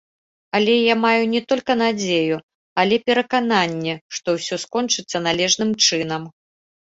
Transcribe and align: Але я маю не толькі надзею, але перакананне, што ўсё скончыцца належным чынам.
Але 0.59 0.75
я 0.75 0.93
маю 1.05 1.23
не 1.33 1.41
толькі 1.51 1.73
надзею, 1.81 2.37
але 2.85 2.95
перакананне, 3.09 3.93
што 4.19 4.27
ўсё 4.39 4.55
скончыцца 4.65 5.17
належным 5.29 5.71
чынам. 5.85 6.23